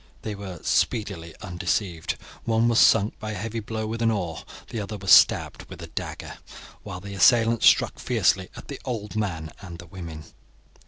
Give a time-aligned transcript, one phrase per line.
[0.23, 2.15] They were speedily undeceived.
[2.45, 5.79] One was sunk by a heavy blow with an oar, the other was stabbed with
[5.83, 6.39] a dagger,
[6.81, 10.23] while the assailants struck fiercely at the old man and the women.